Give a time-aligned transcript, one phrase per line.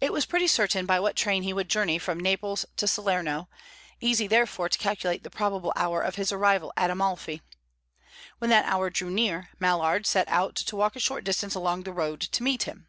[0.00, 3.48] It was pretty certain by what train he would journey from Naples to Salerno;
[4.00, 7.42] easy, therefore, to calculate the probable hour of his arrival at Amalfi.
[8.40, 11.92] When that hour drew near, Mallard set out to walk a short distance along the
[11.92, 12.88] road, to meet him.